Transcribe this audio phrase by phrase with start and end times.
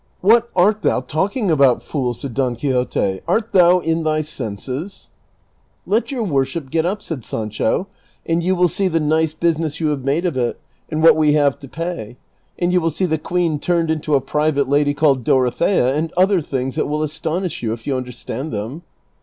[0.21, 5.11] "What art thou talking about, fool?" said Don Quixote;" art thou in thy senses?""
[5.85, 7.85] Let your Avorship get up," said Sancho,"
[8.25, 10.59] and you Avill see the nice business you have made of it,
[10.89, 12.17] and Avhat Ave liaA e to pay;
[12.57, 16.41] and you will see the queen turned into a private lady called Dorothea, and other
[16.41, 18.81] things that Avill astonish you, if you understand them."